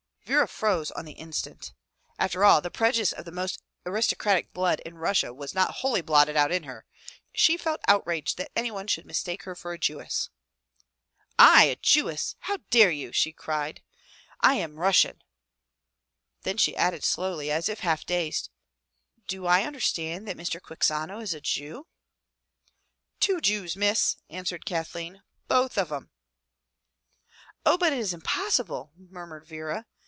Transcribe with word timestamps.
Vera 0.23 0.47
froze 0.47 0.91
on 0.91 1.03
the 1.03 1.11
instant. 1.13 1.73
After 2.17 2.45
all, 2.45 2.61
the 2.61 2.71
prejudice 2.71 3.11
of 3.11 3.25
the 3.25 3.33
most 3.33 3.61
aristocratic 3.85 4.53
blood 4.53 4.79
in 4.85 4.97
Russia 4.97 5.33
was 5.33 5.53
not 5.53 5.75
wholly 5.77 5.99
blotted 5.99 6.37
out 6.37 6.53
in 6.53 6.63
her. 6.63 6.85
She 7.33 7.57
felt 7.57 7.81
outraged 7.85 8.37
that 8.37 8.49
anyone 8.55 8.87
should 8.87 9.05
mistake 9.05 9.43
her 9.43 9.55
for 9.55 9.73
a 9.73 9.77
Jewess. 9.77 10.29
"la 11.37 11.75
Jewess! 11.81 12.35
How 12.41 12.59
dare 12.69 12.91
you!" 12.91 13.11
she 13.11 13.33
cried. 13.33 13.81
"I 14.39 14.53
am 14.53 14.73
a 14.77 14.79
Russian!" 14.79 15.21
Then 16.43 16.55
she 16.55 16.77
added 16.77 17.03
slowly, 17.03 17.51
as 17.51 17.67
if 17.67 17.81
half 17.81 18.05
dazed, 18.05 18.49
"Do 19.27 19.45
I 19.47 19.63
understand 19.63 20.29
that 20.29 20.37
Mr. 20.37 20.61
Quixano 20.61 21.19
is 21.19 21.33
a 21.33 21.41
Jew?" 21.41 21.87
184 23.19 23.19
FROM 23.19 23.19
THE 23.19 23.19
TOWER 23.19 23.33
WINDOW 23.33 23.41
"Two 23.41 23.41
Jews, 23.41 23.75
Miss," 23.75 24.17
answered 24.29 24.65
Kathleen, 24.65 25.23
"both 25.49 25.77
of 25.77 25.91
'em/' 25.91 26.09
"Oh, 27.65 27.77
but 27.77 27.91
it 27.91 27.99
is 27.99 28.13
impossible," 28.13 28.93
murmured 28.97 29.45
Vera. 29.45 29.85